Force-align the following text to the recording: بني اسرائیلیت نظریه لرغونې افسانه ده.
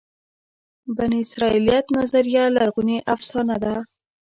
بني 0.95 1.17
اسرائیلیت 1.25 1.85
نظریه 1.97 2.43
لرغونې 2.55 2.97
افسانه 3.13 3.55
ده. 3.63 3.75